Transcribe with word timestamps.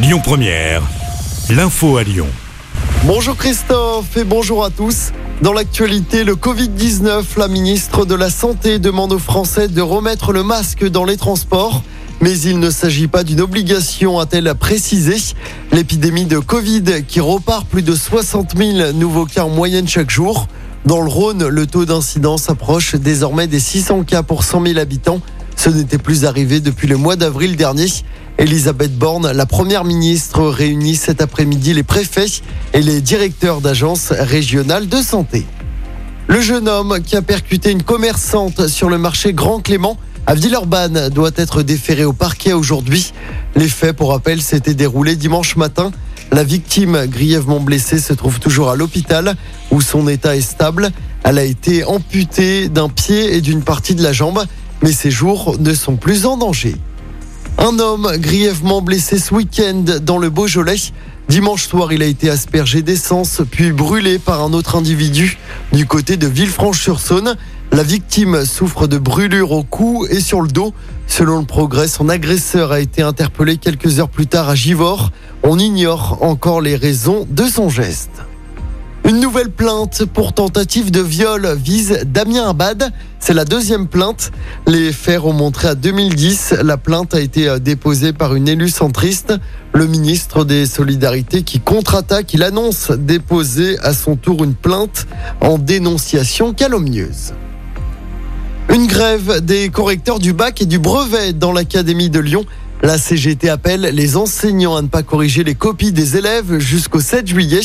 Lyon 0.00 0.20
Première, 0.22 0.80
l'info 1.50 1.96
à 1.96 2.04
Lyon. 2.04 2.28
Bonjour 3.02 3.36
Christophe 3.36 4.16
et 4.16 4.22
bonjour 4.22 4.64
à 4.64 4.70
tous. 4.70 5.10
Dans 5.42 5.52
l'actualité, 5.52 6.22
le 6.22 6.36
Covid-19, 6.36 7.24
la 7.36 7.48
ministre 7.48 8.04
de 8.04 8.14
la 8.14 8.30
Santé 8.30 8.78
demande 8.78 9.12
aux 9.12 9.18
Français 9.18 9.66
de 9.66 9.82
remettre 9.82 10.32
le 10.32 10.44
masque 10.44 10.88
dans 10.88 11.04
les 11.04 11.16
transports. 11.16 11.82
Mais 12.20 12.38
il 12.38 12.60
ne 12.60 12.70
s'agit 12.70 13.08
pas 13.08 13.24
d'une 13.24 13.40
obligation, 13.40 14.20
a-t-elle 14.20 14.54
précisé. 14.54 15.16
L'épidémie 15.72 16.26
de 16.26 16.38
Covid 16.38 17.02
qui 17.08 17.18
repart 17.18 17.66
plus 17.66 17.82
de 17.82 17.96
60 17.96 18.56
000 18.56 18.92
nouveaux 18.92 19.26
cas 19.26 19.42
en 19.42 19.50
moyenne 19.50 19.88
chaque 19.88 20.10
jour. 20.10 20.46
Dans 20.84 21.00
le 21.00 21.10
Rhône, 21.10 21.48
le 21.48 21.66
taux 21.66 21.86
d'incidence 21.86 22.48
approche 22.48 22.94
désormais 22.94 23.48
des 23.48 23.58
600 23.58 24.04
cas 24.04 24.22
pour 24.22 24.44
100 24.44 24.64
000 24.64 24.78
habitants. 24.78 25.20
Ce 25.56 25.70
n'était 25.70 25.98
plus 25.98 26.24
arrivé 26.24 26.60
depuis 26.60 26.86
le 26.86 26.96
mois 26.96 27.16
d'avril 27.16 27.56
dernier. 27.56 27.88
Elisabeth 28.38 28.96
Borne, 28.96 29.32
la 29.32 29.46
première 29.46 29.84
ministre, 29.84 30.46
réunit 30.46 30.94
cet 30.94 31.20
après-midi 31.20 31.74
les 31.74 31.82
préfets 31.82 32.40
et 32.72 32.80
les 32.80 33.00
directeurs 33.00 33.60
d'agences 33.60 34.12
régionales 34.12 34.88
de 34.88 34.98
santé. 34.98 35.44
Le 36.28 36.40
jeune 36.40 36.68
homme 36.68 37.00
qui 37.04 37.16
a 37.16 37.22
percuté 37.22 37.72
une 37.72 37.82
commerçante 37.82 38.68
sur 38.68 38.88
le 38.88 38.96
marché 38.96 39.32
Grand 39.32 39.60
Clément 39.60 39.98
à 40.26 40.34
Villeurbanne 40.34 41.08
doit 41.08 41.32
être 41.36 41.62
déféré 41.62 42.04
au 42.04 42.12
parquet 42.12 42.52
aujourd'hui. 42.52 43.12
Les 43.56 43.68
faits, 43.68 43.96
pour 43.96 44.10
rappel, 44.10 44.40
s'étaient 44.40 44.74
déroulés 44.74 45.16
dimanche 45.16 45.56
matin. 45.56 45.90
La 46.30 46.44
victime, 46.44 47.06
grièvement 47.06 47.60
blessée, 47.60 47.98
se 47.98 48.12
trouve 48.12 48.38
toujours 48.38 48.70
à 48.70 48.76
l'hôpital 48.76 49.34
où 49.70 49.80
son 49.80 50.06
état 50.06 50.36
est 50.36 50.42
stable. 50.42 50.90
Elle 51.24 51.38
a 51.38 51.44
été 51.44 51.82
amputée 51.84 52.68
d'un 52.68 52.88
pied 52.88 53.34
et 53.34 53.40
d'une 53.40 53.62
partie 53.62 53.94
de 53.94 54.02
la 54.02 54.12
jambe 54.12 54.44
mais 54.82 54.92
ses 54.92 55.10
jours 55.10 55.56
ne 55.58 55.74
sont 55.74 55.96
plus 55.96 56.26
en 56.26 56.36
danger. 56.36 56.76
Un 57.60 57.80
homme 57.80 58.08
grièvement 58.18 58.80
blessé 58.80 59.18
ce 59.18 59.34
week-end 59.34 59.82
dans 60.00 60.18
le 60.18 60.30
Beaujolais. 60.30 60.76
Dimanche 61.28 61.66
soir, 61.66 61.92
il 61.92 62.04
a 62.04 62.06
été 62.06 62.30
aspergé 62.30 62.82
d'essence 62.82 63.42
puis 63.50 63.72
brûlé 63.72 64.20
par 64.20 64.44
un 64.44 64.52
autre 64.52 64.76
individu 64.76 65.38
du 65.72 65.84
côté 65.84 66.16
de 66.16 66.28
Villefranche-sur-Saône. 66.28 67.36
La 67.72 67.82
victime 67.82 68.44
souffre 68.44 68.86
de 68.86 68.96
brûlures 68.96 69.50
au 69.50 69.64
cou 69.64 70.06
et 70.08 70.20
sur 70.20 70.40
le 70.40 70.48
dos. 70.48 70.72
Selon 71.08 71.40
le 71.40 71.46
progrès, 71.46 71.88
son 71.88 72.08
agresseur 72.08 72.70
a 72.70 72.78
été 72.78 73.02
interpellé 73.02 73.56
quelques 73.56 73.98
heures 73.98 74.08
plus 74.08 74.28
tard 74.28 74.48
à 74.48 74.54
Givors. 74.54 75.10
On 75.42 75.58
ignore 75.58 76.18
encore 76.20 76.60
les 76.60 76.76
raisons 76.76 77.26
de 77.28 77.44
son 77.44 77.68
geste. 77.68 78.27
Une 79.08 79.20
nouvelle 79.20 79.48
plainte 79.48 80.04
pour 80.04 80.34
tentative 80.34 80.90
de 80.90 81.00
viol 81.00 81.56
vise 81.56 82.00
Damien 82.04 82.50
Abad. 82.50 82.92
C'est 83.18 83.32
la 83.32 83.46
deuxième 83.46 83.86
plainte. 83.86 84.32
Les 84.66 84.92
faits 84.92 85.20
remontrés 85.20 85.68
à 85.68 85.74
2010. 85.74 86.56
La 86.62 86.76
plainte 86.76 87.14
a 87.14 87.20
été 87.20 87.48
euh, 87.48 87.58
déposée 87.58 88.12
par 88.12 88.34
une 88.34 88.46
élue 88.46 88.68
centriste. 88.68 89.32
Le 89.72 89.86
ministre 89.86 90.44
des 90.44 90.66
Solidarités 90.66 91.42
qui 91.42 91.58
contre-attaque, 91.58 92.34
il 92.34 92.42
annonce 92.42 92.90
déposer 92.90 93.78
à 93.78 93.94
son 93.94 94.16
tour 94.16 94.44
une 94.44 94.54
plainte 94.54 95.06
en 95.40 95.56
dénonciation 95.56 96.52
calomnieuse. 96.52 97.32
Une 98.68 98.86
grève 98.86 99.40
des 99.40 99.70
correcteurs 99.70 100.18
du 100.18 100.34
bac 100.34 100.60
et 100.60 100.66
du 100.66 100.78
brevet 100.78 101.32
dans 101.32 101.52
l'Académie 101.52 102.10
de 102.10 102.20
Lyon. 102.20 102.44
La 102.80 102.96
CGT 102.96 103.48
appelle 103.48 103.80
les 103.80 104.16
enseignants 104.16 104.76
à 104.76 104.82
ne 104.82 104.86
pas 104.86 105.02
corriger 105.02 105.42
les 105.42 105.56
copies 105.56 105.90
des 105.90 106.16
élèves 106.16 106.58
jusqu'au 106.58 107.00
7 107.00 107.26
juillet. 107.26 107.60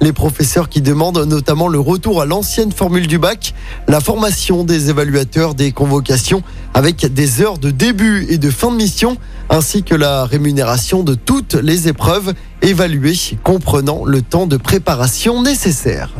Les 0.00 0.12
professeurs 0.12 0.68
qui 0.68 0.80
demandent 0.80 1.24
notamment 1.24 1.68
le 1.68 1.78
retour 1.78 2.20
à 2.20 2.26
l'ancienne 2.26 2.72
formule 2.72 3.06
du 3.06 3.16
bac, 3.16 3.54
la 3.86 4.00
formation 4.00 4.64
des 4.64 4.90
évaluateurs 4.90 5.54
des 5.54 5.70
convocations 5.70 6.42
avec 6.74 7.06
des 7.06 7.42
heures 7.42 7.58
de 7.58 7.70
début 7.70 8.26
et 8.28 8.38
de 8.38 8.50
fin 8.50 8.72
de 8.72 8.76
mission, 8.76 9.16
ainsi 9.50 9.84
que 9.84 9.94
la 9.94 10.24
rémunération 10.24 11.04
de 11.04 11.14
toutes 11.14 11.54
les 11.54 11.86
épreuves 11.86 12.34
évaluées, 12.60 13.16
comprenant 13.44 14.04
le 14.04 14.20
temps 14.20 14.48
de 14.48 14.56
préparation 14.56 15.42
nécessaire. 15.42 16.10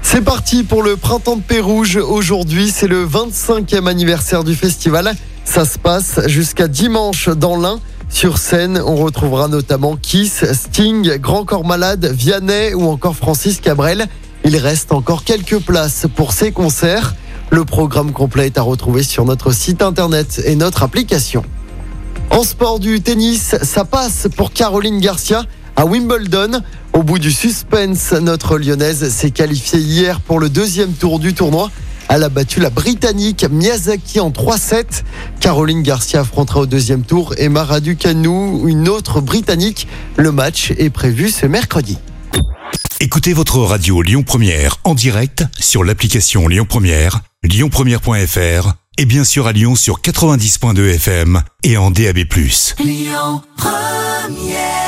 C'est 0.00 0.22
parti 0.22 0.62
pour 0.62 0.84
le 0.84 0.96
printemps 0.96 1.34
de 1.34 1.42
Pérouge. 1.42 1.96
Aujourd'hui, 1.96 2.70
c'est 2.70 2.86
le 2.86 3.04
25e 3.04 3.88
anniversaire 3.88 4.44
du 4.44 4.54
festival. 4.54 5.16
Ça 5.46 5.64
se 5.64 5.78
passe 5.78 6.20
jusqu'à 6.26 6.68
dimanche 6.68 7.30
dans 7.30 7.56
l'Ain. 7.56 7.80
Sur 8.10 8.36
scène, 8.36 8.78
on 8.84 8.96
retrouvera 8.96 9.48
notamment 9.48 9.96
Kiss, 9.96 10.44
Sting, 10.52 11.16
Grand 11.16 11.46
Corps 11.46 11.64
Malade, 11.64 12.04
Vianney 12.12 12.74
ou 12.74 12.86
encore 12.88 13.16
Francis 13.16 13.60
Cabrel. 13.60 14.06
Il 14.44 14.56
reste 14.58 14.92
encore 14.92 15.24
quelques 15.24 15.58
places 15.60 16.06
pour 16.14 16.32
ces 16.32 16.52
concerts. 16.52 17.14
Le 17.50 17.64
programme 17.64 18.12
complet 18.12 18.46
est 18.46 18.58
à 18.58 18.62
retrouver 18.62 19.02
sur 19.02 19.24
notre 19.24 19.52
site 19.52 19.80
internet 19.80 20.42
et 20.44 20.56
notre 20.56 20.82
application. 20.82 21.42
En 22.30 22.42
sport 22.42 22.78
du 22.78 23.00
tennis, 23.00 23.54
ça 23.62 23.86
passe 23.86 24.28
pour 24.36 24.52
Caroline 24.52 25.00
Garcia 25.00 25.44
à 25.74 25.86
Wimbledon. 25.86 26.60
Au 26.92 27.02
bout 27.02 27.18
du 27.18 27.32
suspense, 27.32 28.12
notre 28.12 28.58
lyonnaise 28.58 29.08
s'est 29.08 29.30
qualifiée 29.30 29.78
hier 29.78 30.20
pour 30.20 30.38
le 30.38 30.50
deuxième 30.50 30.92
tour 30.92 31.18
du 31.18 31.32
tournoi. 31.32 31.70
Elle 32.08 32.22
a 32.22 32.28
battu 32.28 32.60
la 32.60 32.70
Britannique 32.70 33.44
Miyazaki 33.50 34.20
en 34.20 34.30
3-7. 34.30 35.02
Caroline 35.40 35.82
Garcia 35.82 36.20
affrontera 36.20 36.60
au 36.60 36.66
deuxième 36.66 37.02
tour 37.02 37.34
Emma 37.36 37.64
Raducanu, 37.64 38.68
une 38.68 38.88
autre 38.88 39.20
Britannique. 39.20 39.88
Le 40.16 40.32
match 40.32 40.72
est 40.78 40.90
prévu 40.90 41.30
ce 41.30 41.46
mercredi. 41.46 41.98
Écoutez 43.00 43.32
votre 43.32 43.58
radio 43.58 44.00
Lyon 44.02 44.22
Première 44.22 44.76
en 44.84 44.94
direct 44.94 45.44
sur 45.58 45.84
l'application 45.84 46.48
Lyon 46.48 46.66
Première, 46.68 47.20
lyonpremière.fr 47.42 48.72
et 48.98 49.04
bien 49.04 49.24
sûr 49.24 49.46
à 49.46 49.52
Lyon 49.52 49.74
sur 49.74 50.00
90.2 50.00 50.94
FM 50.94 51.42
et 51.62 51.76
en 51.76 51.90
DAB+. 51.90 52.20
Lyon 52.78 53.42
Première 53.56 54.85